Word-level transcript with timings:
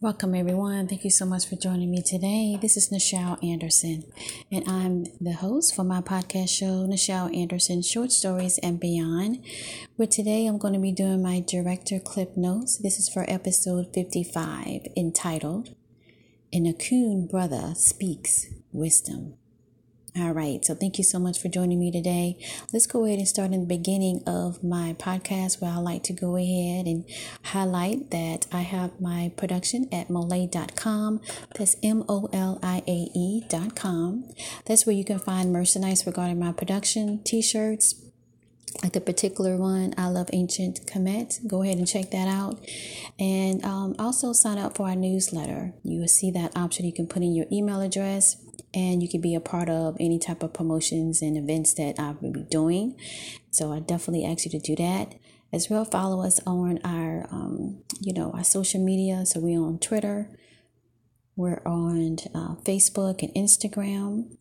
Welcome, 0.00 0.36
everyone. 0.36 0.86
Thank 0.86 1.02
you 1.02 1.10
so 1.10 1.26
much 1.26 1.48
for 1.48 1.56
joining 1.56 1.90
me 1.90 2.02
today. 2.02 2.56
This 2.62 2.76
is 2.76 2.90
Nichelle 2.90 3.42
Anderson, 3.42 4.04
and 4.48 4.62
I'm 4.68 5.06
the 5.20 5.32
host 5.32 5.74
for 5.74 5.82
my 5.82 6.00
podcast 6.00 6.50
show, 6.50 6.86
Nichelle 6.86 7.36
Anderson 7.36 7.82
Short 7.82 8.12
Stories 8.12 8.58
and 8.58 8.78
Beyond. 8.78 9.44
Where 9.96 10.06
today 10.06 10.46
I'm 10.46 10.56
going 10.56 10.74
to 10.74 10.78
be 10.78 10.92
doing 10.92 11.20
my 11.20 11.40
director 11.40 11.98
clip 11.98 12.36
notes. 12.36 12.78
This 12.78 13.00
is 13.00 13.08
for 13.08 13.24
episode 13.26 13.92
55, 13.92 14.86
entitled 14.96 15.74
An 16.52 16.72
Akoon 16.72 17.28
Brother 17.28 17.72
Speaks 17.74 18.46
Wisdom. 18.70 19.34
All 20.16 20.32
right. 20.32 20.64
So 20.64 20.74
thank 20.74 20.98
you 20.98 21.04
so 21.04 21.18
much 21.18 21.40
for 21.40 21.48
joining 21.48 21.78
me 21.78 21.92
today. 21.92 22.38
Let's 22.72 22.86
go 22.86 23.04
ahead 23.04 23.18
and 23.18 23.28
start 23.28 23.52
in 23.52 23.60
the 23.60 23.66
beginning 23.66 24.22
of 24.26 24.64
my 24.64 24.96
podcast 24.98 25.60
where 25.60 25.70
I 25.70 25.76
like 25.76 26.02
to 26.04 26.12
go 26.12 26.36
ahead 26.36 26.86
and 26.86 27.04
highlight 27.44 28.10
that 28.10 28.46
I 28.50 28.62
have 28.62 29.00
my 29.00 29.30
production 29.36 29.86
at 29.92 30.08
moliae.com. 30.08 31.20
That's 31.56 31.76
M 31.82 32.04
O 32.08 32.28
L 32.32 32.58
I 32.62 32.82
A 32.88 33.08
E.com. 33.14 34.28
That's 34.64 34.86
where 34.86 34.96
you 34.96 35.04
can 35.04 35.18
find 35.18 35.52
merchandise 35.52 36.06
regarding 36.06 36.38
my 36.38 36.52
production, 36.52 37.22
t 37.22 37.42
shirts, 37.42 37.94
like 38.82 38.92
the 38.92 39.00
particular 39.00 39.56
one, 39.56 39.94
I 39.96 40.08
love 40.08 40.30
ancient 40.32 40.86
Kemet. 40.86 41.46
Go 41.46 41.62
ahead 41.62 41.78
and 41.78 41.86
check 41.86 42.10
that 42.10 42.28
out. 42.28 42.58
And 43.18 43.64
um, 43.64 43.94
also 43.98 44.32
sign 44.32 44.58
up 44.58 44.76
for 44.76 44.88
our 44.88 44.96
newsletter. 44.96 45.74
You 45.82 46.00
will 46.00 46.08
see 46.08 46.30
that 46.32 46.56
option. 46.56 46.86
You 46.86 46.92
can 46.92 47.06
put 47.06 47.22
in 47.22 47.34
your 47.34 47.46
email 47.52 47.80
address 47.80 48.36
and 48.74 49.02
you 49.02 49.08
can 49.08 49.20
be 49.20 49.34
a 49.34 49.40
part 49.40 49.68
of 49.68 49.96
any 49.98 50.18
type 50.18 50.42
of 50.42 50.52
promotions 50.52 51.22
and 51.22 51.36
events 51.36 51.74
that 51.74 51.98
I 51.98 52.14
will 52.20 52.32
be 52.32 52.42
doing. 52.42 52.96
So 53.50 53.72
I 53.72 53.80
definitely 53.80 54.24
ask 54.24 54.44
you 54.44 54.50
to 54.52 54.58
do 54.58 54.76
that. 54.76 55.14
As 55.50 55.70
well, 55.70 55.86
follow 55.86 56.22
us 56.22 56.40
on 56.46 56.78
our, 56.84 57.26
um, 57.32 57.82
you 58.00 58.12
know, 58.12 58.30
our 58.32 58.44
social 58.44 58.84
media. 58.84 59.24
So 59.24 59.40
we're 59.40 59.58
on 59.58 59.78
Twitter, 59.78 60.28
we're 61.36 61.62
on 61.64 62.18
uh, 62.34 62.56
Facebook 62.64 63.22
and 63.22 63.32
Instagram. 63.34 64.36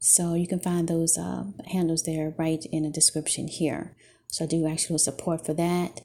So 0.00 0.34
you 0.34 0.48
can 0.48 0.60
find 0.60 0.88
those 0.88 1.16
uh, 1.18 1.44
handles 1.66 2.04
there 2.04 2.34
right 2.38 2.64
in 2.72 2.84
the 2.84 2.90
description 2.90 3.48
here. 3.48 3.94
So 4.28 4.44
I 4.44 4.48
do 4.48 4.66
actual 4.66 4.98
support 4.98 5.44
for 5.44 5.54
that. 5.54 6.00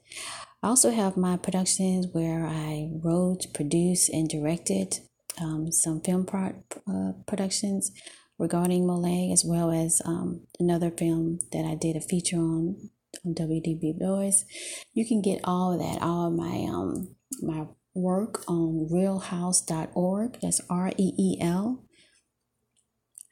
I 0.62 0.68
also 0.68 0.90
have 0.90 1.16
my 1.16 1.36
productions 1.36 2.06
where 2.12 2.46
I 2.46 2.90
wrote, 3.02 3.46
produced, 3.54 4.10
and 4.10 4.28
directed 4.28 5.00
um, 5.40 5.72
some 5.72 6.00
film 6.00 6.26
pro- 6.26 6.62
uh, 6.88 7.12
productions 7.26 7.92
regarding 8.38 8.86
moliae, 8.86 9.32
as 9.32 9.44
well 9.44 9.70
as 9.70 10.02
um, 10.04 10.42
another 10.60 10.90
film 10.90 11.38
that 11.52 11.64
I 11.64 11.74
did 11.74 11.96
a 11.96 12.00
feature 12.00 12.36
on 12.36 12.90
on 13.24 13.34
WDB 13.34 13.98
Boys. 13.98 14.44
You 14.92 15.06
can 15.06 15.22
get 15.22 15.40
all 15.44 15.72
of 15.72 15.78
that, 15.78 16.02
all 16.02 16.28
of 16.28 16.34
my 16.34 16.66
um 16.68 17.16
my 17.40 17.66
work 17.94 18.44
on 18.46 18.88
reelhouse.org. 18.92 20.38
That's 20.42 20.60
R 20.68 20.92
E 20.98 21.12
E 21.18 21.38
L 21.40 21.85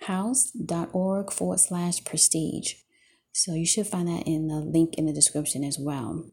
house.org 0.06 1.32
forward 1.32 1.60
slash 1.60 2.04
prestige. 2.04 2.74
So 3.32 3.54
you 3.54 3.66
should 3.66 3.86
find 3.86 4.08
that 4.08 4.26
in 4.26 4.48
the 4.48 4.56
link 4.56 4.94
in 4.96 5.06
the 5.06 5.12
description 5.12 5.64
as 5.64 5.78
well. 5.78 6.30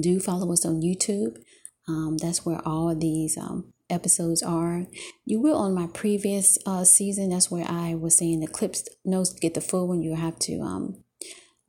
Do 0.00 0.20
follow 0.20 0.52
us 0.52 0.64
on 0.64 0.80
YouTube. 0.80 1.38
Um, 1.88 2.18
that's 2.18 2.46
where 2.46 2.60
all 2.66 2.90
of 2.90 3.00
these 3.00 3.36
um, 3.36 3.72
episodes 3.88 4.42
are. 4.42 4.86
You 5.24 5.40
will 5.40 5.56
on 5.56 5.74
my 5.74 5.88
previous 5.88 6.56
uh, 6.66 6.84
season. 6.84 7.30
That's 7.30 7.50
where 7.50 7.66
I 7.68 7.94
was 7.94 8.16
saying 8.16 8.40
the 8.40 8.46
clips 8.46 8.88
notes 9.04 9.32
get 9.32 9.54
the 9.54 9.60
full 9.60 9.88
one. 9.88 10.02
You 10.02 10.14
have 10.14 10.38
to 10.40 10.60
um, 10.60 11.02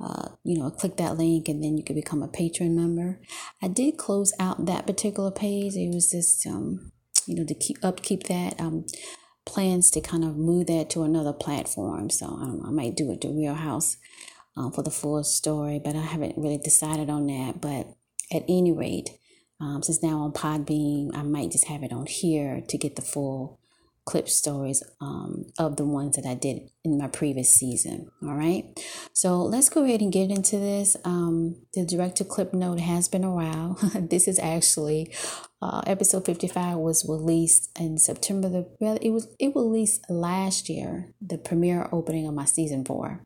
uh, 0.03 0.29
you 0.43 0.57
know, 0.57 0.69
click 0.69 0.97
that 0.97 1.17
link 1.17 1.47
and 1.47 1.63
then 1.63 1.77
you 1.77 1.83
can 1.83 1.95
become 1.95 2.23
a 2.23 2.27
patron 2.27 2.75
member. 2.75 3.19
I 3.61 3.67
did 3.67 3.97
close 3.97 4.33
out 4.39 4.65
that 4.65 4.87
particular 4.87 5.31
page. 5.31 5.75
It 5.75 5.93
was 5.93 6.11
just, 6.11 6.45
um, 6.47 6.91
you 7.27 7.35
know, 7.35 7.45
to 7.45 7.53
keep 7.53 7.77
upkeep 7.83 8.23
that. 8.23 8.59
Um, 8.59 8.85
plans 9.51 9.91
to 9.91 10.01
kind 10.01 10.23
of 10.23 10.37
move 10.37 10.67
that 10.67 10.89
to 10.91 11.03
another 11.03 11.33
platform. 11.33 12.09
So 12.09 12.25
um, 12.25 12.63
I 12.65 12.71
might 12.71 12.95
do 12.95 13.11
it 13.11 13.21
to 13.21 13.27
Reelhouse 13.27 13.97
um, 14.55 14.71
for 14.71 14.81
the 14.81 14.89
full 14.89 15.23
story, 15.23 15.79
but 15.83 15.95
I 15.95 16.01
haven't 16.01 16.37
really 16.37 16.57
decided 16.57 17.09
on 17.09 17.27
that. 17.27 17.59
But 17.59 17.87
at 18.31 18.43
any 18.47 18.71
rate, 18.71 19.09
um, 19.59 19.83
since 19.83 20.01
now 20.01 20.19
on 20.19 20.31
Podbean, 20.31 21.09
I 21.13 21.23
might 21.23 21.51
just 21.51 21.67
have 21.67 21.83
it 21.83 21.91
on 21.91 22.05
here 22.05 22.63
to 22.67 22.77
get 22.77 22.95
the 22.95 23.01
full 23.01 23.59
clip 24.05 24.27
stories 24.27 24.83
um, 24.99 25.45
of 25.59 25.77
the 25.77 25.85
ones 25.85 26.15
that 26.15 26.25
I 26.25 26.33
did 26.33 26.69
in 26.83 26.97
my 26.97 27.07
previous 27.07 27.53
season. 27.53 28.09
All 28.23 28.33
right. 28.33 28.65
So 29.13 29.37
let's 29.43 29.69
go 29.69 29.83
ahead 29.83 30.01
and 30.01 30.11
get 30.11 30.31
into 30.31 30.57
this. 30.57 30.97
Um, 31.05 31.57
the 31.73 31.85
director 31.85 32.23
clip 32.23 32.53
note 32.53 32.79
has 32.79 33.07
been 33.07 33.23
a 33.23 33.33
while. 33.33 33.77
this 33.95 34.27
is 34.27 34.39
actually 34.39 35.13
uh, 35.61 35.81
episode 35.85 36.25
55 36.25 36.77
was 36.77 37.05
released 37.07 37.69
in 37.79 37.97
September. 37.97 38.49
The 38.49 38.67
well, 38.79 38.97
it 39.01 39.11
was 39.11 39.27
it 39.39 39.55
released 39.55 40.09
last 40.09 40.69
year, 40.69 41.13
the 41.21 41.37
premiere 41.37 41.87
opening 41.91 42.27
of 42.27 42.33
my 42.33 42.45
season 42.45 42.83
four. 42.83 43.25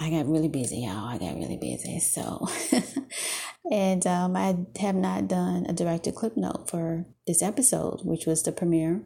I 0.00 0.08
got 0.08 0.26
really 0.26 0.48
busy, 0.48 0.78
y'all. 0.78 1.08
I 1.08 1.18
got 1.18 1.36
really 1.36 1.58
busy. 1.58 2.00
So, 2.00 2.48
and 3.70 4.04
um, 4.06 4.34
I 4.34 4.56
have 4.80 4.94
not 4.94 5.28
done 5.28 5.66
a 5.68 5.74
director 5.74 6.10
clip 6.10 6.38
note 6.38 6.70
for 6.70 7.04
this 7.26 7.42
episode, 7.42 8.00
which 8.02 8.24
was 8.24 8.42
the 8.42 8.50
premiere 8.50 9.02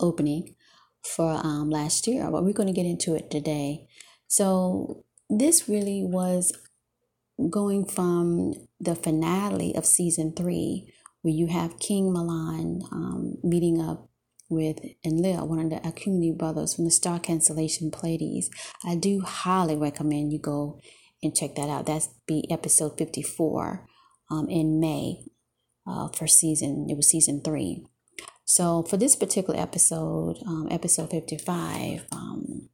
opening 0.00 0.54
for 1.02 1.40
um, 1.44 1.70
last 1.70 2.06
year. 2.06 2.30
But 2.30 2.44
we're 2.44 2.52
going 2.52 2.68
to 2.68 2.72
get 2.72 2.86
into 2.86 3.14
it 3.14 3.30
today. 3.30 3.86
So, 4.26 5.04
this 5.30 5.68
really 5.68 6.02
was 6.04 6.52
going 7.50 7.86
from 7.86 8.52
the 8.78 8.94
finale 8.94 9.74
of 9.74 9.86
season 9.86 10.34
three, 10.36 10.92
where 11.22 11.34
you 11.34 11.46
have 11.46 11.78
King 11.78 12.12
Milan 12.12 12.80
um, 12.92 13.36
meeting 13.42 13.80
up 13.80 14.08
with 14.50 14.78
Enlil, 15.04 15.48
one 15.48 15.58
of 15.58 15.70
the 15.70 15.88
Akoon 15.88 16.36
brothers 16.36 16.74
from 16.74 16.84
the 16.84 16.90
Star 16.90 17.18
Constellation 17.18 17.90
Pleiades. 17.90 18.50
I 18.84 18.94
do 18.94 19.20
highly 19.20 19.76
recommend 19.76 20.32
you 20.32 20.38
go 20.38 20.80
and 21.22 21.34
check 21.34 21.54
that 21.56 21.68
out. 21.68 21.86
That's 21.86 22.08
be 22.26 22.46
episode 22.50 22.98
54 22.98 23.86
um, 24.30 24.48
in 24.48 24.78
May 24.78 25.24
uh, 25.86 26.08
for 26.08 26.26
season, 26.26 26.86
it 26.88 26.96
was 26.96 27.08
season 27.08 27.40
three. 27.42 27.84
So 28.44 28.82
for 28.82 28.96
this 28.96 29.16
particular 29.16 29.58
episode, 29.58 30.36
um, 30.46 30.68
episode 30.70 31.10
55, 31.10 32.06
um, 32.12 32.68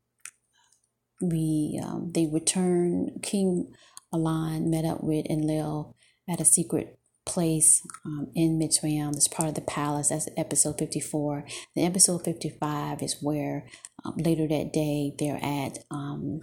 we 1.23 1.81
um, 1.83 2.11
they 2.15 2.27
return 2.27 3.21
King 3.23 3.73
Milan 4.13 4.71
met 4.71 4.85
up 4.85 5.03
with 5.03 5.27
Enlil 5.27 5.95
at 6.29 6.41
a 6.41 6.45
secret 6.45 6.99
place 7.27 7.83
um, 8.05 8.29
in 8.35 8.59
Mitzrayim. 8.59 9.13
That's 9.13 9.29
part 9.29 9.49
of 9.49 9.55
the 9.55 9.61
palace. 9.61 10.09
That's 10.09 10.29
episode 10.37 10.79
54. 10.79 11.45
The 11.77 11.85
episode 11.85 12.25
55 12.25 13.03
is 13.03 13.19
where 13.21 13.67
um, 14.05 14.15
later 14.17 14.49
that 14.49 14.73
day 14.73 15.13
they're 15.19 15.43
at, 15.43 15.79
um, 15.91 16.41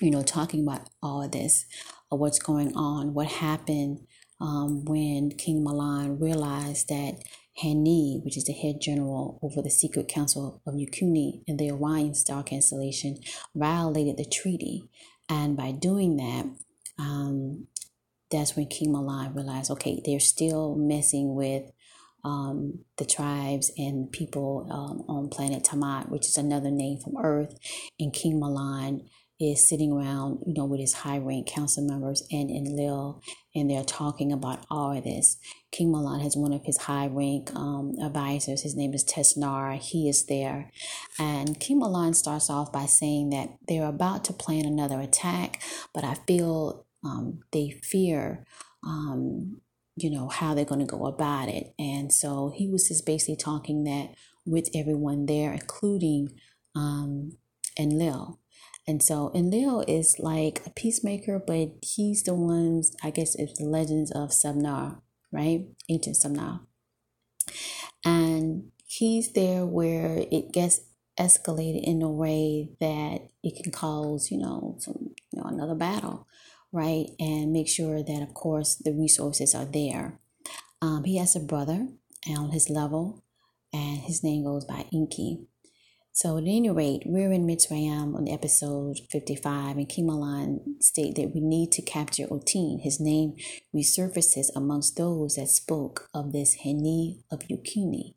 you 0.00 0.10
know, 0.10 0.22
talking 0.22 0.62
about 0.62 0.88
all 1.02 1.22
of 1.22 1.32
this, 1.32 1.66
uh, 2.10 2.16
what's 2.16 2.38
going 2.38 2.74
on, 2.74 3.12
what 3.12 3.26
happened 3.26 4.06
um, 4.40 4.84
when 4.84 5.30
King 5.30 5.64
Milan 5.64 6.18
realized 6.18 6.88
that 6.88 7.22
Hani, 7.62 8.22
which 8.24 8.36
is 8.36 8.44
the 8.44 8.52
head 8.52 8.80
general 8.80 9.38
over 9.42 9.62
the 9.62 9.70
secret 9.70 10.08
council 10.08 10.60
of 10.66 10.74
Yukuni 10.74 11.42
in 11.46 11.56
the 11.56 11.70
Orion 11.70 12.14
star 12.14 12.42
constellation, 12.42 13.18
violated 13.54 14.16
the 14.16 14.24
treaty. 14.24 14.84
And 15.28 15.56
by 15.56 15.72
doing 15.72 16.16
that, 16.16 16.46
um, 16.98 17.66
that's 18.30 18.56
when 18.56 18.66
King 18.66 18.92
Milan 18.92 19.34
realized, 19.34 19.70
okay, 19.70 20.02
they're 20.04 20.20
still 20.20 20.74
messing 20.76 21.34
with 21.34 21.70
um, 22.24 22.80
the 22.98 23.04
tribes 23.04 23.70
and 23.78 24.10
people 24.10 24.66
um, 24.70 25.04
on 25.08 25.28
planet 25.28 25.62
Tamat, 25.62 26.10
which 26.10 26.26
is 26.26 26.36
another 26.36 26.70
name 26.70 26.98
from 26.98 27.16
Earth. 27.22 27.56
And 28.00 28.12
King 28.12 28.40
Milan 28.40 29.02
is 29.38 29.68
sitting 29.68 29.92
around, 29.92 30.38
you 30.46 30.54
know, 30.54 30.64
with 30.64 30.80
his 30.80 30.94
high 30.94 31.18
rank 31.18 31.46
council 31.46 31.86
members 31.86 32.22
and 32.30 32.50
Enlil, 32.50 33.20
and 33.54 33.70
they're 33.70 33.84
talking 33.84 34.32
about 34.32 34.64
all 34.70 34.96
of 34.96 35.04
this. 35.04 35.36
King 35.72 35.92
Milan 35.92 36.20
has 36.20 36.36
one 36.36 36.52
of 36.52 36.64
his 36.64 36.78
high 36.78 37.06
rank 37.06 37.54
um, 37.54 37.94
advisors. 38.02 38.62
His 38.62 38.74
name 38.74 38.94
is 38.94 39.04
Tesnar. 39.04 39.78
He 39.78 40.08
is 40.08 40.26
there. 40.26 40.70
And 41.18 41.60
King 41.60 41.80
Milan 41.80 42.14
starts 42.14 42.48
off 42.48 42.72
by 42.72 42.86
saying 42.86 43.30
that 43.30 43.50
they're 43.68 43.86
about 43.86 44.24
to 44.24 44.32
plan 44.32 44.64
another 44.64 45.00
attack, 45.00 45.62
but 45.92 46.04
I 46.04 46.14
feel 46.26 46.86
um, 47.04 47.40
they 47.52 47.70
fear 47.82 48.44
um, 48.82 49.60
you 49.96 50.10
know 50.10 50.28
how 50.28 50.54
they're 50.54 50.64
going 50.64 50.86
to 50.86 50.86
go 50.86 51.06
about 51.06 51.48
it 51.48 51.74
and 51.78 52.12
so 52.12 52.52
he 52.54 52.68
was 52.68 52.88
just 52.88 53.06
basically 53.06 53.36
talking 53.36 53.84
that 53.84 54.14
with 54.44 54.68
everyone 54.74 55.26
there 55.26 55.52
including 55.52 56.28
um, 56.74 57.32
enlil 57.78 58.38
and 58.86 59.02
so 59.02 59.30
enlil 59.34 59.84
is 59.88 60.18
like 60.18 60.62
a 60.66 60.70
peacemaker 60.70 61.38
but 61.44 61.70
he's 61.82 62.22
the 62.24 62.34
ones 62.34 62.94
i 63.02 63.10
guess 63.10 63.34
it's 63.34 63.58
the 63.58 63.64
legends 63.64 64.10
of 64.12 64.30
Subnar, 64.30 65.00
right 65.32 65.66
ancient 65.88 66.16
Subnar, 66.16 66.60
and 68.04 68.70
he's 68.86 69.32
there 69.32 69.66
where 69.66 70.24
it 70.30 70.52
gets 70.52 70.80
escalated 71.18 71.82
in 71.82 72.02
a 72.02 72.10
way 72.10 72.70
that 72.78 73.28
it 73.42 73.62
can 73.62 73.72
cause 73.72 74.30
you 74.30 74.38
know 74.38 74.76
some 74.78 75.14
you 75.32 75.40
know 75.40 75.48
another 75.48 75.74
battle 75.74 76.26
right? 76.76 77.06
And 77.18 77.52
make 77.52 77.68
sure 77.68 78.02
that, 78.02 78.22
of 78.22 78.34
course, 78.34 78.76
the 78.76 78.92
resources 78.92 79.54
are 79.54 79.64
there. 79.64 80.20
Um, 80.82 81.04
he 81.04 81.16
has 81.16 81.34
a 81.34 81.40
brother, 81.40 81.88
on 82.28 82.50
his 82.50 82.68
level, 82.68 83.24
and 83.72 84.00
his 84.00 84.22
name 84.22 84.44
goes 84.44 84.64
by 84.64 84.84
Enki. 84.92 85.46
So 86.16 86.38
at 86.38 86.44
any 86.44 86.70
rate, 86.70 87.02
we're 87.04 87.30
in 87.30 87.46
Mitzrayim 87.46 88.16
on 88.16 88.26
episode 88.26 89.00
55, 89.10 89.76
and 89.76 89.86
King 89.86 90.06
Milan 90.06 90.76
state 90.80 91.14
that 91.16 91.34
we 91.34 91.42
need 91.42 91.72
to 91.72 91.82
capture 91.82 92.26
Otin. 92.28 92.80
His 92.80 92.98
name 92.98 93.34
resurfaces 93.74 94.46
amongst 94.56 94.96
those 94.96 95.34
that 95.34 95.48
spoke 95.48 96.08
of 96.14 96.32
this 96.32 96.62
Heni 96.64 97.18
of 97.30 97.40
Yukuni. 97.40 98.14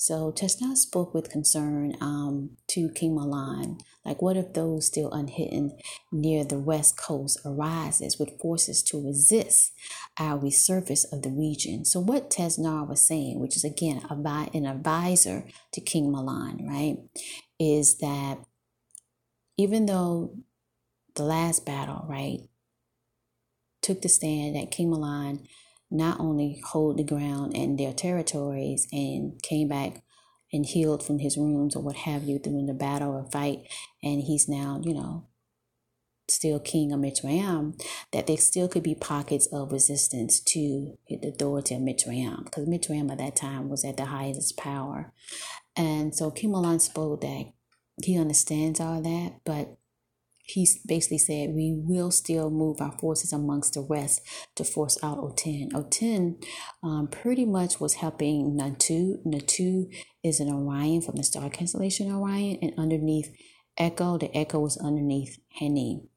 So 0.00 0.30
Tesnar 0.30 0.76
spoke 0.76 1.12
with 1.12 1.28
concern 1.28 1.96
um, 2.00 2.50
to 2.68 2.88
King 2.90 3.16
Milan, 3.16 3.78
like 4.04 4.22
what 4.22 4.36
if 4.36 4.52
those 4.52 4.86
still 4.86 5.10
unhidden 5.10 5.76
near 6.12 6.44
the 6.44 6.60
west 6.60 6.96
coast 6.96 7.40
arises 7.44 8.16
with 8.16 8.38
forces 8.40 8.80
to 8.84 9.04
resist 9.04 9.72
our 10.16 10.38
resurface 10.38 11.04
of 11.12 11.22
the 11.22 11.30
region? 11.30 11.84
So 11.84 11.98
what 11.98 12.30
Tesnar 12.30 12.88
was 12.88 13.04
saying, 13.04 13.40
which 13.40 13.56
is 13.56 13.64
again 13.64 14.04
an 14.08 14.66
advisor 14.66 15.44
to 15.72 15.80
King 15.80 16.12
Milan, 16.12 16.64
right, 16.64 16.98
is 17.58 17.98
that 17.98 18.38
even 19.56 19.86
though 19.86 20.32
the 21.16 21.24
last 21.24 21.66
battle, 21.66 22.06
right, 22.08 22.42
took 23.82 24.02
the 24.02 24.08
stand 24.08 24.54
that 24.54 24.70
King 24.70 24.90
Milan 24.90 25.40
not 25.90 26.20
only 26.20 26.60
hold 26.66 26.98
the 26.98 27.04
ground 27.04 27.56
and 27.56 27.78
their 27.78 27.92
territories 27.92 28.86
and 28.92 29.42
came 29.42 29.68
back 29.68 30.02
and 30.52 30.66
healed 30.66 31.02
from 31.02 31.18
his 31.18 31.36
wounds 31.36 31.76
or 31.76 31.82
what 31.82 31.96
have 31.96 32.24
you 32.24 32.38
during 32.38 32.66
the 32.66 32.74
battle 32.74 33.12
or 33.12 33.30
fight, 33.30 33.60
and 34.02 34.22
he's 34.22 34.48
now, 34.48 34.80
you 34.84 34.94
know, 34.94 35.26
still 36.30 36.60
king 36.60 36.92
of 36.92 37.00
Mitzrayim, 37.00 37.80
that 38.12 38.26
there 38.26 38.36
still 38.36 38.68
could 38.68 38.82
be 38.82 38.94
pockets 38.94 39.46
of 39.52 39.72
resistance 39.72 40.40
to 40.40 40.96
the 41.08 41.28
authority 41.28 41.74
of 41.74 41.80
Mitzrayim, 41.80 42.44
because 42.44 42.66
Mitzrayim 42.66 43.10
at 43.10 43.18
that 43.18 43.36
time 43.36 43.68
was 43.68 43.84
at 43.84 43.96
the 43.96 44.06
highest 44.06 44.56
power. 44.56 45.12
And 45.76 46.14
so 46.14 46.32
Milan 46.42 46.80
spoke 46.80 47.20
that 47.22 47.52
he 48.02 48.18
understands 48.18 48.80
all 48.80 49.00
that, 49.02 49.40
but 49.44 49.76
he 50.48 50.66
basically 50.86 51.18
said 51.18 51.50
we 51.50 51.74
will 51.76 52.10
still 52.10 52.50
move 52.50 52.80
our 52.80 52.92
forces 52.98 53.32
amongst 53.32 53.74
the 53.74 53.82
rest 53.82 54.22
to 54.56 54.64
force 54.64 54.98
out 55.02 55.18
Otin. 55.18 55.70
Otin 55.72 56.42
um, 56.82 57.06
pretty 57.08 57.44
much 57.44 57.80
was 57.80 57.94
helping 57.94 58.56
Natu. 58.58 59.16
Natu 59.26 59.92
is 60.24 60.40
an 60.40 60.48
Orion 60.48 61.02
from 61.02 61.16
the 61.16 61.22
star 61.22 61.50
constellation 61.50 62.10
Orion, 62.10 62.58
and 62.62 62.72
underneath 62.78 63.30
Echo, 63.76 64.16
the 64.16 64.34
Echo 64.36 64.60
was 64.60 64.78
underneath 64.78 65.38
Heni. 65.60 66.08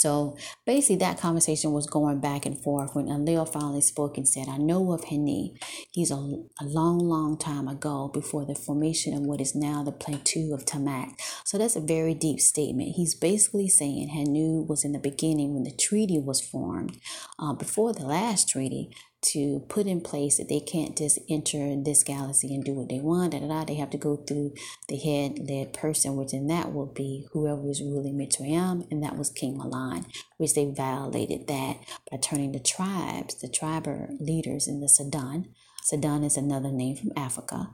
So 0.00 0.36
basically, 0.64 0.96
that 0.96 1.18
conversation 1.18 1.72
was 1.72 1.86
going 1.86 2.20
back 2.20 2.46
and 2.46 2.58
forth 2.58 2.94
when 2.94 3.08
Enlil 3.08 3.46
finally 3.46 3.82
spoke 3.82 4.16
and 4.16 4.26
said, 4.26 4.48
I 4.48 4.56
know 4.56 4.92
of 4.92 5.02
Heni. 5.02 5.56
He's 5.92 6.10
a, 6.10 6.14
a 6.14 6.64
long, 6.64 6.98
long 6.98 7.36
time 7.38 7.68
ago 7.68 8.08
before 8.12 8.44
the 8.46 8.54
formation 8.54 9.14
of 9.14 9.20
what 9.20 9.40
is 9.40 9.54
now 9.54 9.82
the 9.82 9.92
plateau 9.92 10.54
of 10.54 10.64
Tamat. 10.64 11.12
So 11.44 11.58
that's 11.58 11.76
a 11.76 11.80
very 11.80 12.14
deep 12.14 12.40
statement. 12.40 12.94
He's 12.96 13.14
basically 13.14 13.68
saying 13.68 14.08
Henu 14.08 14.66
was 14.66 14.84
in 14.84 14.92
the 14.92 14.98
beginning 14.98 15.52
when 15.54 15.64
the 15.64 15.76
treaty 15.76 16.18
was 16.18 16.40
formed, 16.40 16.98
uh, 17.38 17.52
before 17.52 17.92
the 17.92 18.06
last 18.06 18.48
treaty 18.48 18.90
to 19.22 19.60
put 19.68 19.86
in 19.86 20.00
place 20.00 20.38
that 20.38 20.48
they 20.48 20.60
can't 20.60 20.96
just 20.96 21.18
enter 21.28 21.76
this 21.82 22.02
galaxy 22.02 22.54
and 22.54 22.64
do 22.64 22.72
what 22.72 22.88
they 22.88 23.00
want. 23.00 23.32
Da, 23.32 23.40
da, 23.40 23.48
da. 23.48 23.64
They 23.64 23.74
have 23.74 23.90
to 23.90 23.98
go 23.98 24.16
through 24.16 24.54
the 24.88 24.96
head 24.96 25.38
led 25.48 25.72
person, 25.74 26.16
which 26.16 26.32
in 26.32 26.46
that 26.46 26.72
will 26.72 26.86
be 26.86 27.26
whoever 27.32 27.68
is 27.68 27.82
ruling 27.82 28.16
Mitzrayim, 28.16 28.90
and 28.90 29.02
that 29.02 29.18
was 29.18 29.30
King 29.30 29.58
Milan, 29.58 30.06
which 30.38 30.54
they 30.54 30.70
violated 30.70 31.46
that 31.48 31.76
by 32.10 32.16
turning 32.16 32.52
the 32.52 32.60
tribes, 32.60 33.34
the 33.40 33.48
tribal 33.48 34.16
leaders 34.18 34.66
in 34.66 34.80
the 34.80 34.88
Sudan. 34.88 35.48
Sudan 35.82 36.24
is 36.24 36.36
another 36.36 36.70
name 36.70 36.96
from 36.96 37.12
Africa 37.16 37.70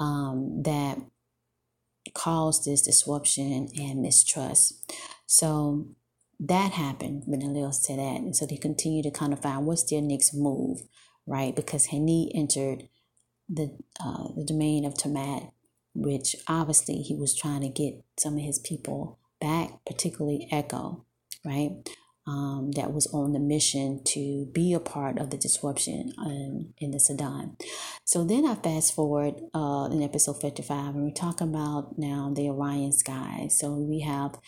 um, 0.00 0.62
that 0.62 0.98
caused 2.14 2.64
this 2.64 2.82
disruption 2.82 3.68
and 3.78 4.02
mistrust. 4.02 4.92
So 5.26 5.88
that 6.40 6.72
happened 6.72 7.24
when 7.26 7.42
Enlil 7.42 7.72
said 7.72 7.98
that. 7.98 8.20
And 8.20 8.36
so 8.36 8.46
they 8.46 8.56
continue 8.56 9.02
to 9.02 9.10
kind 9.10 9.32
of 9.32 9.40
find 9.42 9.66
what's 9.66 9.84
their 9.84 10.02
next 10.02 10.34
move, 10.34 10.82
right? 11.26 11.54
Because 11.54 11.88
Heni 11.88 12.30
entered 12.34 12.88
the 13.48 13.76
uh, 14.04 14.28
the 14.36 14.44
domain 14.44 14.84
of 14.84 14.94
Tamat, 14.94 15.50
which 15.94 16.36
obviously 16.46 16.96
he 16.96 17.14
was 17.14 17.34
trying 17.34 17.62
to 17.62 17.68
get 17.68 18.02
some 18.18 18.34
of 18.34 18.42
his 18.42 18.58
people 18.58 19.18
back, 19.40 19.84
particularly 19.86 20.46
Echo, 20.50 21.04
right? 21.44 21.70
Um, 22.26 22.72
that 22.72 22.92
was 22.92 23.06
on 23.06 23.32
the 23.32 23.38
mission 23.38 24.02
to 24.08 24.50
be 24.52 24.74
a 24.74 24.80
part 24.80 25.18
of 25.18 25.30
the 25.30 25.38
disruption 25.38 26.12
um, 26.18 26.74
in 26.76 26.90
the 26.90 27.00
Sudan. 27.00 27.56
So 28.04 28.22
then 28.22 28.44
I 28.44 28.54
fast 28.54 28.94
forward 28.94 29.40
uh, 29.54 29.88
in 29.90 30.02
episode 30.02 30.38
55, 30.38 30.94
and 30.94 31.04
we're 31.04 31.10
talking 31.10 31.48
about 31.48 31.94
now 31.96 32.30
the 32.34 32.50
Orion 32.50 32.92
sky. 32.92 33.48
So 33.50 33.72
we 33.72 34.00
have 34.00 34.38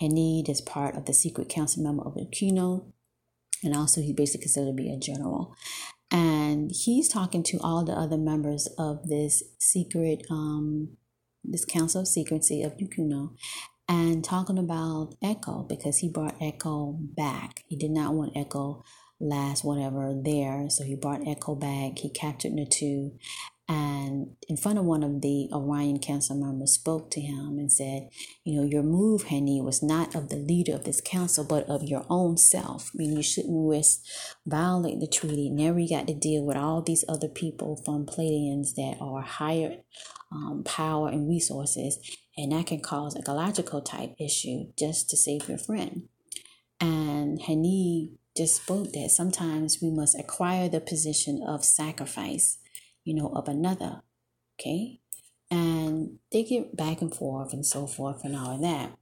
Hanid 0.00 0.48
is 0.48 0.60
part 0.60 0.96
of 0.96 1.04
the 1.04 1.14
secret 1.14 1.48
council 1.48 1.82
member 1.82 2.02
of 2.02 2.14
Aquino, 2.14 2.92
and 3.62 3.76
also 3.76 4.00
he's 4.00 4.14
basically 4.14 4.44
considered 4.44 4.76
to 4.76 4.82
be 4.82 4.92
a 4.92 4.98
general. 4.98 5.54
And 6.10 6.70
he's 6.72 7.08
talking 7.08 7.42
to 7.44 7.58
all 7.58 7.84
the 7.84 7.92
other 7.92 8.16
members 8.16 8.68
of 8.78 9.08
this 9.08 9.42
secret, 9.58 10.26
um, 10.30 10.96
this 11.44 11.64
council 11.64 12.00
of 12.00 12.08
secrecy 12.08 12.62
of 12.62 12.76
Yukuno, 12.78 13.36
and 13.88 14.24
talking 14.24 14.58
about 14.58 15.14
Echo 15.22 15.64
because 15.68 15.98
he 15.98 16.08
brought 16.08 16.40
Echo 16.40 16.96
back. 16.98 17.64
He 17.66 17.76
did 17.76 17.90
not 17.90 18.14
want 18.14 18.36
Echo 18.36 18.84
last 19.20 19.64
whatever 19.64 20.14
there, 20.24 20.68
so 20.70 20.82
he 20.82 20.94
brought 20.96 21.26
Echo 21.26 21.54
back. 21.54 21.98
He 21.98 22.10
captured 22.10 22.52
Natu, 22.52 23.12
and 23.70 24.34
in 24.48 24.56
front 24.56 24.80
of 24.80 24.84
one 24.84 25.04
of 25.04 25.20
the 25.20 25.48
Orion 25.52 26.00
Council 26.00 26.34
members 26.34 26.72
spoke 26.72 27.08
to 27.12 27.20
him 27.20 27.56
and 27.56 27.70
said, 27.70 28.08
you 28.42 28.56
know, 28.56 28.66
your 28.66 28.82
move, 28.82 29.22
Henny, 29.22 29.60
was 29.60 29.80
not 29.80 30.16
of 30.16 30.28
the 30.28 30.38
leader 30.38 30.74
of 30.74 30.82
this 30.82 31.00
council, 31.00 31.44
but 31.44 31.68
of 31.68 31.84
your 31.84 32.04
own 32.10 32.36
self. 32.36 32.90
I 32.92 32.96
mean, 32.96 33.16
you 33.16 33.22
shouldn't 33.22 33.70
risk 33.70 34.00
violate 34.44 34.98
the 34.98 35.06
treaty. 35.06 35.50
Never 35.50 35.78
you 35.78 35.88
got 35.88 36.08
to 36.08 36.14
deal 36.14 36.44
with 36.44 36.56
all 36.56 36.82
these 36.82 37.04
other 37.08 37.28
people 37.28 37.80
from 37.84 38.06
Pleiadians 38.06 38.74
that 38.74 38.96
are 39.00 39.22
higher 39.22 39.76
um, 40.32 40.64
power 40.64 41.08
and 41.08 41.28
resources, 41.28 42.00
and 42.36 42.50
that 42.50 42.66
can 42.66 42.80
cause 42.80 43.16
galactical 43.24 43.84
type 43.84 44.16
issue 44.18 44.64
just 44.76 45.08
to 45.10 45.16
save 45.16 45.48
your 45.48 45.58
friend. 45.58 46.08
And 46.80 47.40
Henny 47.40 48.14
just 48.36 48.64
spoke 48.64 48.90
that 48.94 49.10
sometimes 49.10 49.78
we 49.80 49.92
must 49.92 50.18
acquire 50.18 50.68
the 50.68 50.80
position 50.80 51.40
of 51.46 51.64
sacrifice 51.64 52.58
you 53.04 53.14
know, 53.14 53.28
of 53.28 53.48
another. 53.48 54.02
Okay. 54.58 55.00
And 55.50 56.18
they 56.30 56.44
get 56.44 56.76
back 56.76 57.00
and 57.00 57.14
forth 57.14 57.52
and 57.52 57.66
so 57.66 57.86
forth 57.86 58.24
and 58.24 58.36
all 58.36 58.54
of 58.54 58.62
that. 58.62 58.92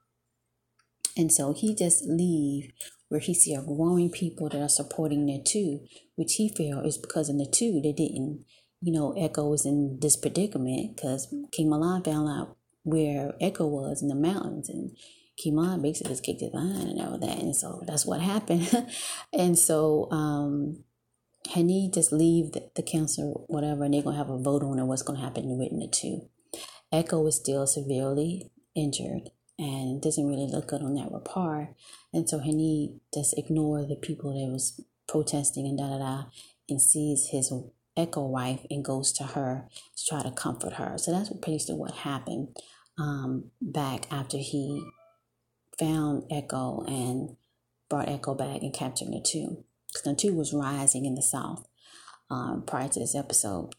And 1.17 1.33
so 1.33 1.53
he 1.53 1.75
just 1.75 2.05
leave 2.07 2.71
where 3.09 3.21
he 3.21 3.35
see 3.35 3.55
a 3.55 3.63
growing 3.63 4.11
people 4.11 4.49
that 4.49 4.61
are 4.61 4.69
supporting 4.69 5.27
Natu, 5.27 5.81
which 6.15 6.35
he 6.35 6.49
feel 6.49 6.81
is 6.81 6.99
because 6.99 7.29
in 7.29 7.39
the 7.39 7.47
two 7.47 7.81
they 7.83 7.93
didn't, 7.93 8.45
you 8.81 8.93
know, 8.93 9.13
Echo 9.13 9.49
was 9.49 9.67
in 9.67 9.99
this 10.01 10.17
predicament 10.17 10.97
because 10.97 11.35
King 11.51 11.71
Milan 11.71 12.05
found 12.05 12.29
out 12.29 12.57
where 12.85 13.35
Echo 13.41 13.67
was 13.67 14.03
in 14.03 14.09
the 14.09 14.15
mountains 14.15 14.69
and 14.69 14.97
King 15.37 15.57
Milan 15.57 15.83
basically 15.83 16.13
just 16.13 16.25
kicked 16.25 16.41
his 16.41 16.51
behind 16.51 16.89
and 16.89 17.01
all 17.01 17.19
that. 17.19 17.39
And 17.39 17.57
so 17.57 17.83
that's 17.87 18.07
what 18.07 18.21
happened. 18.21 18.69
and 19.33 19.59
so 19.59 20.09
um 20.11 20.85
Henny 21.55 21.91
just 21.93 22.13
leave 22.13 22.53
the, 22.53 22.71
the 22.77 22.83
council, 22.83 23.45
whatever, 23.49 23.85
and 23.85 23.95
they're 23.95 24.03
gonna 24.03 24.17
have 24.17 24.31
a 24.31 24.39
vote 24.39 24.63
on 24.63 24.87
what's 24.87 25.03
gonna 25.03 25.21
happen 25.21 25.59
with 25.59 25.73
Natu. 25.73 26.29
Echo 26.93 27.27
is 27.27 27.37
still 27.37 27.67
severely 27.67 28.51
injured 28.75 29.31
and 29.59 30.01
doesn't 30.01 30.29
really 30.29 30.47
look 30.47 30.69
good 30.69 30.83
on 30.83 30.95
that 30.95 31.11
report. 31.11 31.69
And 32.13 32.29
so 32.29 32.39
Henny 32.39 33.01
just 33.13 33.37
ignore 33.37 33.85
the 33.85 33.97
people 33.97 34.33
that 34.33 34.53
was 34.53 34.81
protesting 35.09 35.67
and 35.67 35.79
da 35.79 35.89
da 35.89 35.99
da 35.99 36.25
and 36.69 36.81
sees 36.81 37.29
his 37.33 37.53
Echo 37.97 38.25
wife 38.27 38.65
and 38.71 38.85
goes 38.85 39.11
to 39.13 39.25
her 39.25 39.67
to 39.97 40.07
try 40.07 40.23
to 40.23 40.31
comfort 40.31 40.75
her. 40.75 40.97
So 40.99 41.11
that's 41.11 41.31
basically 41.31 41.75
what 41.75 41.93
happened 41.93 42.57
um, 42.97 43.51
back 43.61 44.07
after 44.13 44.39
he 44.39 44.85
found 45.79 46.25
Echo 46.31 46.85
and 46.87 47.37
brought 47.89 48.09
Echo 48.09 48.35
back 48.35 48.63
and 48.63 48.73
captured 48.73 49.09
the 49.09 49.21
because 49.21 49.65
Natu 50.03 50.35
was 50.35 50.53
rising 50.53 51.05
in 51.05 51.15
the 51.15 51.23
south 51.23 51.67
um, 52.31 52.65
prior 52.67 52.89
to 52.89 53.01
this 53.01 53.15
episode, 53.15 53.75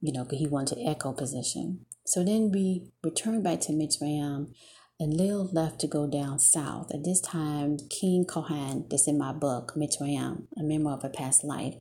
you 0.00 0.12
know, 0.12 0.24
because 0.24 0.38
he 0.38 0.46
wanted 0.46 0.76
to 0.76 0.84
echo 0.84 1.12
position. 1.12 1.86
So 2.04 2.24
then 2.24 2.50
we 2.52 2.90
returned 3.02 3.44
back 3.44 3.60
to 3.62 3.72
Mitzrayim, 3.72 4.54
Enlil 5.00 5.50
left 5.52 5.80
to 5.80 5.86
go 5.86 6.06
down 6.06 6.38
south. 6.38 6.92
At 6.94 7.04
this 7.04 7.20
time, 7.20 7.76
King 7.90 8.24
Kohan, 8.24 8.88
that's 8.88 9.08
in 9.08 9.18
my 9.18 9.32
book, 9.32 9.72
Mitzrayim, 9.76 10.46
a 10.58 10.62
memoir 10.62 10.94
of 10.94 11.04
a 11.04 11.08
past 11.08 11.44
life, 11.44 11.74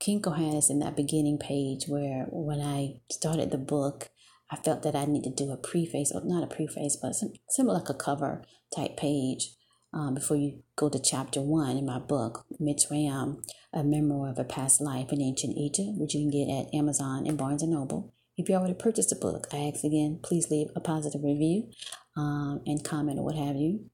King 0.00 0.22
Kohan 0.22 0.56
is 0.56 0.70
in 0.70 0.78
that 0.78 0.96
beginning 0.96 1.38
page 1.38 1.84
where 1.86 2.26
when 2.30 2.60
I 2.60 3.00
started 3.10 3.50
the 3.50 3.58
book, 3.58 4.08
I 4.50 4.56
felt 4.56 4.82
that 4.82 4.96
I 4.96 5.04
need 5.04 5.24
to 5.24 5.30
do 5.30 5.52
a 5.52 5.58
preface, 5.58 6.10
or 6.10 6.22
not 6.24 6.42
a 6.42 6.46
preface, 6.46 6.96
but 7.00 7.14
some, 7.14 7.34
similar 7.50 7.78
like 7.78 7.90
a 7.90 7.94
cover 7.94 8.42
type 8.74 8.96
page 8.96 9.50
um, 9.92 10.14
before 10.14 10.36
you 10.36 10.62
go 10.76 10.88
to 10.88 11.00
chapter 11.00 11.40
one 11.40 11.76
in 11.76 11.86
my 11.86 11.98
book, 11.98 12.44
Mitzrayim, 12.60 13.42
A 13.72 13.82
Memoir 13.82 14.30
of 14.30 14.38
a 14.38 14.44
Past 14.44 14.80
Life 14.80 15.12
in 15.12 15.20
Ancient 15.20 15.56
Egypt, 15.56 15.98
which 15.98 16.14
you 16.14 16.20
can 16.20 16.30
get 16.30 16.52
at 16.52 16.74
Amazon 16.74 17.26
and 17.26 17.36
Barnes 17.36 17.62
& 17.62 17.66
Noble. 17.66 18.14
If 18.36 18.48
you 18.48 18.54
already 18.54 18.74
purchased 18.74 19.10
the 19.10 19.16
book, 19.16 19.48
I 19.52 19.70
ask 19.72 19.84
again, 19.84 20.20
please 20.22 20.48
leave 20.50 20.68
a 20.74 20.80
positive 20.80 21.22
review 21.22 21.70
um, 22.16 22.62
and 22.66 22.84
comment 22.84 23.18
or 23.18 23.24
what 23.24 23.36
have 23.36 23.56
you. 23.56 23.90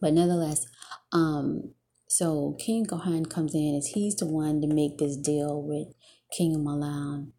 But 0.00 0.14
nonetheless, 0.14 0.66
um, 1.12 1.74
so 2.08 2.56
King 2.58 2.86
Kohan 2.86 3.28
comes 3.28 3.54
in 3.54 3.74
as 3.76 3.88
he's 3.88 4.16
the 4.16 4.26
one 4.26 4.60
to 4.60 4.66
make 4.66 4.98
this 4.98 5.16
deal 5.16 5.62
with 5.62 5.88
King 6.36 6.64
Milan 6.64 7.32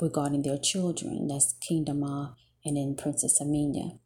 regarding 0.00 0.42
their 0.42 0.58
children. 0.58 1.28
That's 1.28 1.54
King 1.66 1.84
Damar 1.84 2.34
and 2.64 2.76
then 2.76 2.96
Princess 2.96 3.40
Amina. 3.40 3.98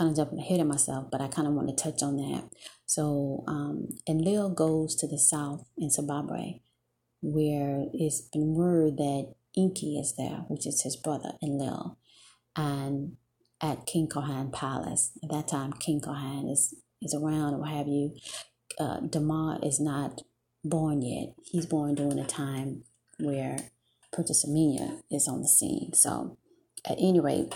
Kind 0.00 0.12
of 0.12 0.16
jumping 0.16 0.38
ahead 0.38 0.60
of 0.60 0.66
myself, 0.66 1.08
but 1.12 1.20
I 1.20 1.28
kind 1.28 1.46
of 1.46 1.52
want 1.52 1.68
to 1.68 1.74
touch 1.74 2.02
on 2.02 2.16
that. 2.16 2.44
So, 2.86 3.44
um, 3.46 3.88
Enlil 4.08 4.48
goes 4.48 4.96
to 4.96 5.06
the 5.06 5.18
south 5.18 5.66
in 5.76 5.90
Zimbabwe, 5.90 6.60
where 7.20 7.84
it's 7.92 8.22
been 8.22 8.54
word 8.54 8.96
that 8.96 9.34
Enki 9.54 9.98
is 9.98 10.14
there, 10.16 10.46
which 10.48 10.66
is 10.66 10.80
his 10.80 10.96
brother 10.96 11.32
Enlil, 11.42 11.98
and 12.56 13.18
at 13.60 13.84
King 13.84 14.08
Kohan 14.08 14.50
Palace. 14.50 15.10
At 15.22 15.30
that 15.32 15.48
time, 15.48 15.74
King 15.74 16.00
Kohan 16.00 16.50
is 16.50 16.74
is 17.02 17.14
around, 17.14 17.52
or 17.52 17.58
what 17.58 17.68
have 17.68 17.86
you. 17.86 18.16
Uh, 18.78 19.00
Damar 19.00 19.58
is 19.62 19.80
not 19.80 20.22
born 20.64 21.02
yet. 21.02 21.34
He's 21.44 21.66
born 21.66 21.94
during 21.94 22.18
a 22.18 22.26
time 22.26 22.84
where 23.18 23.58
Princess 24.14 24.46
Amina 24.46 25.02
is 25.10 25.28
on 25.28 25.42
the 25.42 25.48
scene. 25.48 25.92
So, 25.92 26.38
at 26.88 26.96
any 26.98 27.20
rate, 27.20 27.52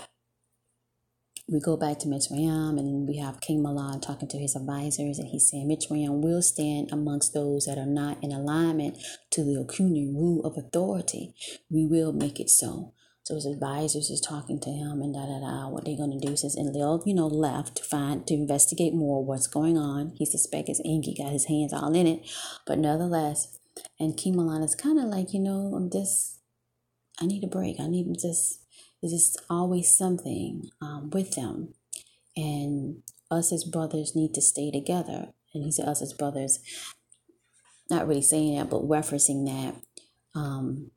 we 1.47 1.59
go 1.59 1.77
back 1.77 1.99
to 1.99 2.07
Mitzrayim 2.07 2.79
and 2.79 3.07
we 3.07 3.17
have 3.17 3.39
King 3.39 3.61
Milan 3.61 4.01
talking 4.01 4.27
to 4.29 4.37
his 4.37 4.55
advisors 4.55 5.19
and 5.19 5.27
he's 5.27 5.49
saying 5.49 5.69
Mitzrayim 5.69 6.21
will 6.21 6.41
stand 6.41 6.89
amongst 6.91 7.33
those 7.33 7.65
that 7.65 7.77
are 7.77 7.85
not 7.85 8.17
in 8.23 8.31
alignment 8.31 8.97
to 9.29 9.43
the 9.43 9.63
Okuni 9.63 10.11
rule 10.11 10.43
of 10.43 10.57
authority. 10.57 11.35
We 11.69 11.85
will 11.85 12.13
make 12.13 12.39
it 12.39 12.49
so. 12.49 12.93
So 13.23 13.35
his 13.35 13.45
advisors 13.45 14.09
is 14.09 14.21
talking 14.21 14.59
to 14.61 14.69
him 14.69 15.01
and 15.01 15.13
da 15.13 15.25
da 15.25 15.39
da 15.39 15.69
what 15.69 15.85
they're 15.85 15.97
gonna 15.97 16.19
do 16.19 16.35
since 16.35 16.57
Enlil, 16.57 17.03
you 17.05 17.13
know, 17.13 17.27
left 17.27 17.77
to 17.77 17.83
find 17.83 18.25
to 18.25 18.33
investigate 18.33 18.93
more 18.95 19.23
what's 19.23 19.47
going 19.47 19.77
on. 19.77 20.13
He 20.15 20.25
suspects 20.25 20.67
his 20.69 20.81
got 21.15 21.31
his 21.31 21.45
hands 21.45 21.73
all 21.73 21.93
in 21.93 22.07
it. 22.07 22.27
But 22.65 22.79
nonetheless, 22.79 23.59
and 23.99 24.17
King 24.17 24.35
Milan 24.35 24.63
is 24.63 24.73
kinda 24.73 25.03
like, 25.03 25.31
you 25.33 25.39
know, 25.41 25.73
I'm 25.75 25.91
just 25.91 26.39
I 27.21 27.27
need 27.27 27.43
a 27.43 27.47
break. 27.47 27.79
I 27.79 27.87
need 27.87 28.07
just 28.19 28.64
there's 29.11 29.23
just 29.23 29.41
always 29.49 29.95
something 29.95 30.69
um, 30.81 31.09
with 31.11 31.35
them. 31.35 31.73
And 32.35 33.03
us 33.29 33.53
as 33.53 33.63
brothers 33.63 34.15
need 34.15 34.33
to 34.33 34.41
stay 34.41 34.71
together. 34.71 35.27
And 35.53 35.63
he 35.63 35.71
said, 35.71 35.87
us 35.87 36.01
as 36.01 36.13
brothers, 36.13 36.59
not 37.89 38.07
really 38.07 38.21
saying 38.21 38.57
that, 38.57 38.69
but 38.69 38.87
referencing 38.87 39.45
that, 39.45 39.75
um, 40.33 40.91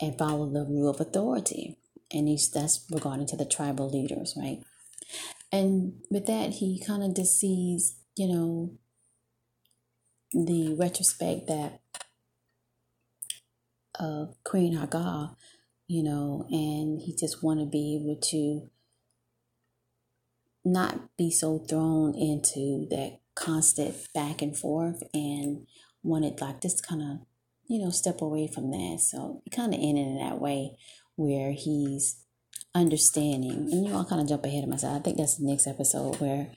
and 0.00 0.18
follow 0.18 0.50
the 0.50 0.64
rule 0.64 0.88
of 0.88 1.00
authority. 1.00 1.78
And 2.10 2.28
he's 2.28 2.50
that's 2.50 2.84
regarding 2.90 3.26
to 3.28 3.36
the 3.36 3.44
tribal 3.44 3.88
leaders, 3.88 4.34
right? 4.36 4.60
And 5.50 6.02
with 6.10 6.26
that, 6.26 6.50
he 6.54 6.82
kind 6.84 7.16
of 7.16 7.26
sees, 7.26 7.96
you 8.16 8.28
know, 8.28 8.72
the 10.32 10.74
retrospect 10.74 11.46
that 11.46 11.80
of 14.00 14.28
uh, 14.28 14.32
Queen 14.44 14.76
Hagar 14.76 15.36
you 15.92 16.02
know, 16.02 16.46
and 16.48 17.02
he 17.02 17.14
just 17.14 17.42
want 17.42 17.60
to 17.60 17.66
be 17.66 18.00
able 18.00 18.18
to 18.18 18.66
not 20.64 21.14
be 21.18 21.30
so 21.30 21.58
thrown 21.68 22.14
into 22.14 22.86
that 22.88 23.20
constant 23.34 23.94
back 24.14 24.40
and 24.40 24.56
forth 24.56 25.02
and 25.12 25.66
wanted 26.02 26.40
like 26.40 26.62
this 26.62 26.80
kind 26.80 27.02
of, 27.02 27.18
you 27.68 27.78
know, 27.78 27.90
step 27.90 28.22
away 28.22 28.46
from 28.46 28.70
that. 28.70 29.00
So 29.02 29.42
it 29.44 29.50
kind 29.50 29.74
of 29.74 29.80
ended 29.82 30.06
in 30.06 30.16
that 30.16 30.40
way 30.40 30.78
where 31.16 31.52
he's 31.52 32.24
understanding, 32.74 33.68
and 33.70 33.86
you 33.86 33.94
all 33.94 34.06
kind 34.06 34.22
of 34.22 34.28
jump 34.28 34.46
ahead 34.46 34.64
of 34.64 34.70
myself. 34.70 34.98
I 34.98 35.02
think 35.02 35.18
that's 35.18 35.36
the 35.36 35.44
next 35.46 35.66
episode 35.66 36.18
where 36.22 36.52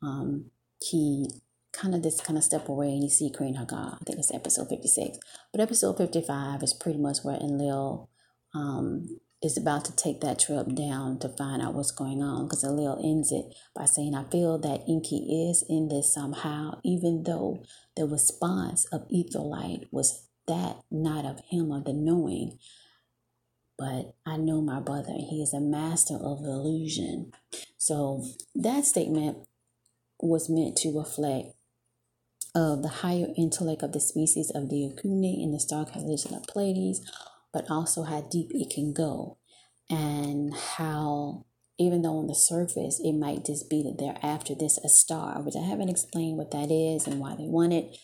um, 0.00 0.52
he 0.80 1.28
kind 1.72 1.96
of 1.96 2.04
just 2.04 2.22
kind 2.22 2.38
of 2.38 2.44
step 2.44 2.68
away 2.68 2.90
and 2.90 3.02
you 3.02 3.10
see 3.10 3.32
Queen 3.32 3.56
Hagar. 3.56 3.98
I 4.00 4.04
think 4.04 4.20
it's 4.20 4.32
episode 4.32 4.68
56. 4.68 5.18
But 5.50 5.60
episode 5.60 5.98
55 5.98 6.62
is 6.62 6.72
pretty 6.72 7.00
much 7.00 7.24
where 7.24 7.36
Enlil 7.36 8.08
um, 8.56 9.18
is 9.42 9.56
about 9.58 9.84
to 9.84 9.94
take 9.94 10.20
that 10.20 10.38
trip 10.38 10.74
down 10.74 11.18
to 11.18 11.28
find 11.28 11.60
out 11.60 11.74
what's 11.74 11.90
going 11.90 12.22
on 12.22 12.46
because 12.46 12.64
Enlil 12.64 12.98
ends 13.04 13.30
it 13.30 13.44
by 13.74 13.84
saying, 13.84 14.14
I 14.14 14.24
feel 14.24 14.58
that 14.58 14.82
Enki 14.88 15.48
is 15.48 15.64
in 15.68 15.88
this 15.88 16.12
somehow, 16.12 16.80
even 16.84 17.24
though 17.24 17.62
the 17.96 18.06
response 18.06 18.86
of 18.86 19.06
Etholite 19.08 19.86
was 19.90 20.26
that 20.48 20.78
not 20.90 21.24
of 21.24 21.40
him 21.50 21.70
of 21.70 21.84
the 21.84 21.92
knowing. 21.92 22.58
But 23.78 24.14
I 24.24 24.38
know 24.38 24.62
my 24.62 24.80
brother, 24.80 25.12
he 25.12 25.42
is 25.42 25.52
a 25.52 25.60
master 25.60 26.14
of 26.14 26.40
illusion. 26.40 27.32
So 27.76 28.24
that 28.54 28.86
statement 28.86 29.46
was 30.18 30.48
meant 30.48 30.76
to 30.78 30.96
reflect 30.96 31.48
of 32.54 32.82
the 32.82 32.88
higher 32.88 33.26
intellect 33.36 33.82
of 33.82 33.92
the 33.92 34.00
species 34.00 34.50
of 34.54 34.70
the 34.70 34.76
Okune 34.76 35.42
in 35.42 35.52
the 35.52 35.60
star 35.60 35.84
constellation 35.84 36.32
of 36.32 36.44
Pleiades, 36.44 37.02
but 37.56 37.70
also 37.70 38.02
how 38.02 38.20
deep 38.20 38.50
it 38.52 38.68
can 38.68 38.92
go 38.92 39.38
and 39.88 40.52
how 40.76 41.46
even 41.78 42.02
though 42.02 42.18
on 42.18 42.26
the 42.26 42.34
surface 42.34 43.00
it 43.02 43.14
might 43.14 43.46
just 43.46 43.70
be 43.70 43.82
that 43.82 43.96
they're 43.98 44.18
after 44.22 44.54
this 44.54 44.76
a 44.84 44.90
star, 44.90 45.40
which 45.40 45.56
I 45.56 45.64
haven't 45.66 45.88
explained 45.88 46.36
what 46.36 46.50
that 46.50 46.70
is 46.70 47.06
and 47.06 47.18
why 47.18 47.34
they 47.34 47.46
want 47.46 47.72
it. 47.72 47.96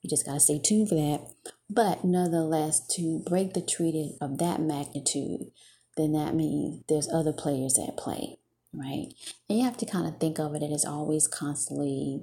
You 0.00 0.08
just 0.08 0.24
gotta 0.24 0.38
stay 0.38 0.60
tuned 0.60 0.90
for 0.90 0.94
that. 0.94 1.26
But 1.68 2.04
nonetheless, 2.04 2.86
to 2.94 3.20
break 3.28 3.52
the 3.52 3.62
treaty 3.62 4.16
of 4.20 4.38
that 4.38 4.60
magnitude, 4.60 5.50
then 5.96 6.12
that 6.12 6.36
means 6.36 6.84
there's 6.88 7.08
other 7.12 7.32
players 7.32 7.80
at 7.80 7.96
play, 7.96 8.38
right? 8.72 9.08
And 9.48 9.58
you 9.58 9.64
have 9.64 9.76
to 9.78 9.86
kind 9.86 10.06
of 10.06 10.20
think 10.20 10.38
of 10.38 10.54
it 10.54 10.62
as 10.62 10.84
always 10.84 11.26
constantly 11.26 12.22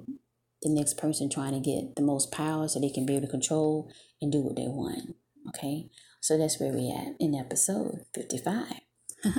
the 0.62 0.70
next 0.70 0.96
person 0.96 1.28
trying 1.28 1.52
to 1.52 1.60
get 1.60 1.96
the 1.96 2.02
most 2.02 2.32
power 2.32 2.66
so 2.66 2.80
they 2.80 2.88
can 2.88 3.04
be 3.04 3.14
able 3.14 3.26
to 3.26 3.30
control 3.30 3.92
and 4.22 4.32
do 4.32 4.40
what 4.40 4.56
they 4.56 4.68
want. 4.68 5.16
Okay. 5.48 5.88
So 6.20 6.36
that's 6.36 6.60
where 6.60 6.72
we 6.72 6.90
at 6.90 7.14
in 7.20 7.34
episode 7.34 8.04
55. 8.14 8.80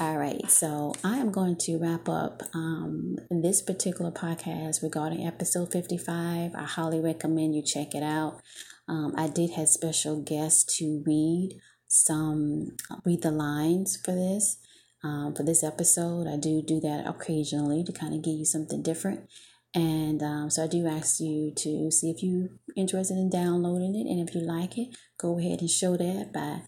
All 0.00 0.16
right, 0.16 0.48
so 0.48 0.94
I 1.02 1.18
am 1.18 1.32
going 1.32 1.56
to 1.62 1.78
wrap 1.78 2.08
up 2.08 2.42
um, 2.54 3.16
this 3.30 3.62
particular 3.62 4.12
podcast 4.12 4.82
regarding 4.82 5.26
episode 5.26 5.72
55. 5.72 6.54
I 6.54 6.62
highly 6.62 7.00
recommend 7.00 7.54
you 7.54 7.62
check 7.62 7.94
it 7.94 8.04
out. 8.04 8.40
Um, 8.86 9.14
I 9.16 9.28
did 9.28 9.50
have 9.50 9.68
special 9.68 10.22
guests 10.22 10.76
to 10.78 11.02
read 11.04 11.58
some, 11.88 12.76
read 13.04 13.22
the 13.22 13.32
lines 13.32 13.98
for 14.04 14.12
this. 14.12 14.58
Um, 15.02 15.34
for 15.34 15.42
this 15.42 15.64
episode, 15.64 16.26
I 16.26 16.36
do 16.36 16.62
do 16.62 16.80
that 16.80 17.04
occasionally 17.06 17.82
to 17.84 17.92
kind 17.92 18.14
of 18.14 18.22
give 18.22 18.34
you 18.34 18.44
something 18.44 18.82
different. 18.82 19.28
And 19.74 20.22
um, 20.22 20.50
so 20.50 20.64
I 20.64 20.66
do 20.66 20.86
ask 20.86 21.20
you 21.20 21.52
to 21.56 21.90
see 21.90 22.10
if 22.10 22.22
you're 22.22 22.48
interested 22.76 23.16
in 23.16 23.30
downloading 23.30 23.94
it. 23.94 24.10
And 24.10 24.26
if 24.26 24.34
you 24.34 24.40
like 24.40 24.78
it, 24.78 24.96
go 25.18 25.38
ahead 25.38 25.60
and 25.60 25.70
show 25.70 25.96
that 25.96 26.30
by 26.32 26.62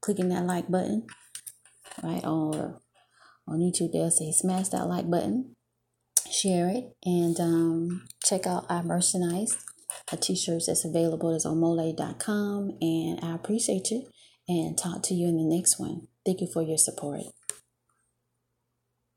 clicking 0.00 0.30
that 0.30 0.46
like 0.46 0.70
button, 0.70 1.06
right? 2.02 2.24
Or 2.24 2.80
on 3.46 3.60
YouTube, 3.60 3.92
they'll 3.92 4.10
say 4.10 4.32
smash 4.32 4.68
that 4.68 4.88
like 4.88 5.10
button, 5.10 5.54
share 6.30 6.68
it, 6.68 6.96
and 7.04 7.38
um, 7.40 8.06
check 8.24 8.46
out 8.46 8.66
our 8.68 8.82
merchandise. 8.82 9.56
Our 10.10 10.18
t-shirts 10.18 10.66
that's 10.66 10.84
available 10.84 11.34
is 11.34 11.44
on 11.44 11.58
mole.com. 11.58 12.78
And 12.80 13.20
I 13.22 13.34
appreciate 13.34 13.90
you 13.90 14.06
and 14.48 14.78
talk 14.78 15.02
to 15.04 15.14
you 15.14 15.28
in 15.28 15.36
the 15.36 15.56
next 15.56 15.78
one. 15.78 16.08
Thank 16.24 16.40
you 16.40 16.48
for 16.52 16.62
your 16.62 16.78
support. 16.78 17.22